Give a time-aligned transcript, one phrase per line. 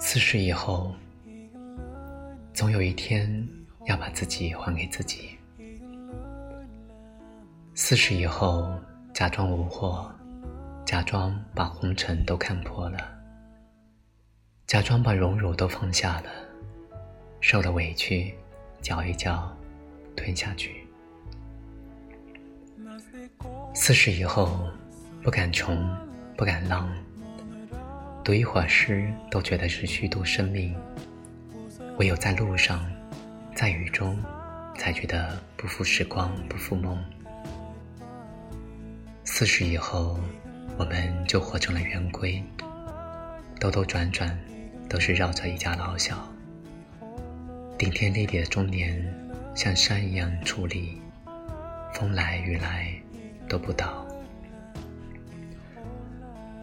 [0.00, 0.92] 四十以后，
[2.52, 3.48] 总有一天
[3.86, 5.38] 要把自己还给自己。
[7.72, 8.76] 四十以后，
[9.14, 10.10] 假装无惑，
[10.84, 12.98] 假装把红尘都看破了，
[14.66, 16.30] 假装把荣辱都放下了，
[17.40, 18.34] 受了委屈，
[18.82, 19.56] 嚼一嚼，
[20.16, 20.84] 吞下去。
[23.72, 24.68] 四十以后，
[25.22, 25.96] 不敢穷，
[26.38, 26.88] 不敢浪，
[28.22, 30.72] 读一会儿诗都觉得是虚度生命。
[31.96, 32.88] 唯有在路上，
[33.56, 34.16] 在雨中，
[34.76, 36.96] 才觉得不负时光，不负梦。
[39.24, 40.20] 四十以后，
[40.76, 42.40] 我们就活成了圆规，
[43.58, 44.38] 兜兜转转，
[44.88, 46.24] 都是绕着一家老小。
[47.76, 49.12] 顶天立地的中年，
[49.56, 51.02] 像山一样矗立，
[51.92, 52.92] 风来雨来
[53.48, 54.06] 都不倒。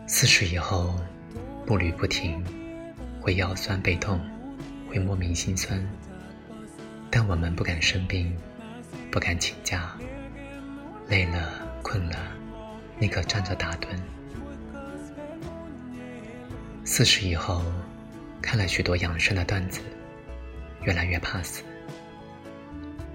[0.08, 0.94] 四十以后，
[1.66, 2.44] 步履不停，
[3.20, 4.20] 会腰酸背痛，
[4.88, 5.84] 会莫名心酸，
[7.10, 8.32] 但我们不敢生病，
[9.12, 9.98] 不敢请假，
[11.08, 12.16] 累了困了。
[13.00, 13.88] 宁可站着打盹。
[16.84, 17.64] 四十以后，
[18.44, 19.82] 看了许多养生的段子，
[20.84, 21.64] 越来越怕死，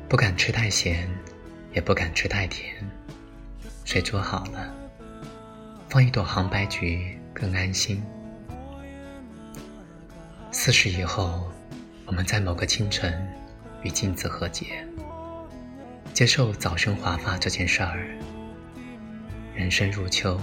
[0.08, 1.08] 不敢吃太咸，
[1.72, 2.74] 也不敢吃太甜。
[3.84, 4.74] 水煮好了，
[5.90, 8.00] 放一朵杭白菊更安心。
[10.52, 11.50] 四十以后，
[12.06, 13.28] 我们在某个清晨
[13.82, 14.86] 与镜子和解，
[16.14, 18.06] 接受早生华发这件事儿。
[19.52, 20.40] 人生如秋，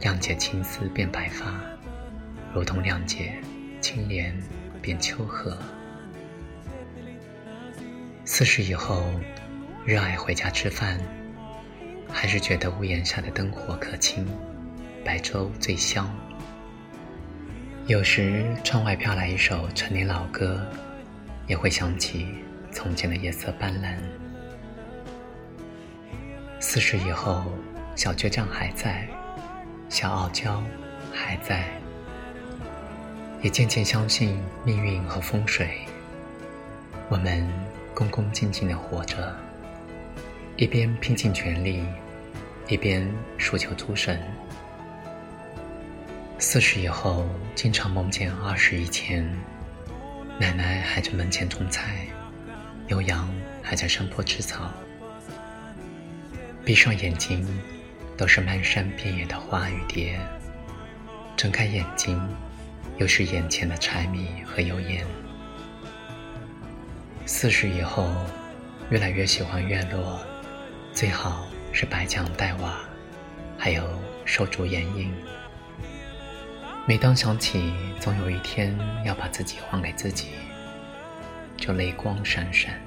[0.00, 1.60] 谅解青丝变白发，
[2.54, 3.34] 如同谅解
[3.82, 4.34] 青莲
[4.80, 5.58] 变秋荷。
[8.24, 9.04] 四十以后，
[9.84, 10.98] 热爱回家吃饭，
[12.10, 14.26] 还是觉得屋檐下的灯火可亲，
[15.04, 16.10] 白粥最香。
[17.86, 20.66] 有时窗外飘来一首陈年老歌，
[21.46, 22.26] 也会想起
[22.72, 23.96] 从前的夜色斑斓。
[26.58, 27.44] 四十以后。
[27.96, 29.06] 小倔强还在，
[29.88, 30.60] 小傲娇
[31.12, 31.64] 还在，
[33.40, 35.78] 也渐渐相信命运和风水。
[37.08, 37.48] 我们
[37.94, 39.32] 恭恭敬敬的活着，
[40.56, 41.84] 一边拼尽全力，
[42.66, 44.20] 一边祈求诸神。
[46.54, 49.28] 四十以后，经常梦见二十以前，
[50.38, 52.06] 奶奶还在门前种菜，
[52.86, 53.28] 牛羊
[53.60, 54.70] 还在山坡吃草。
[56.64, 57.44] 闭上眼睛。
[58.16, 60.16] 都是漫山遍野的花与蝶。
[61.36, 62.16] 睁开眼睛，
[62.98, 65.04] 又是眼前的柴米和油盐。
[67.26, 68.14] 四十以后，
[68.90, 70.20] 越来越喜欢院落，
[70.92, 72.78] 最好是白墙黛瓦，
[73.58, 73.82] 还有
[74.24, 75.12] 手竹掩映。
[76.86, 80.32] 每当想起总有一天要把自己还给自己，
[81.56, 82.78] 就泪光闪闪。